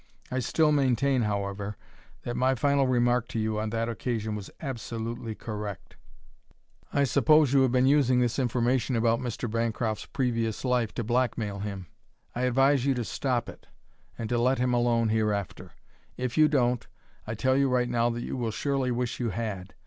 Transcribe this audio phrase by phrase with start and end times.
[0.31, 1.77] I still maintain, however,
[2.23, 5.95] that my final remark to you on that occasion was absolutely correct.
[6.91, 9.47] "I suppose you have been using this information about Mr.
[9.47, 11.85] Bancroft's previous life to blackmail him.
[12.33, 13.67] I advise you to stop it
[14.17, 15.73] and to let him alone hereafter.
[16.17, 16.87] If you don't,
[17.27, 19.75] I tell you right now that you will surely wish you had.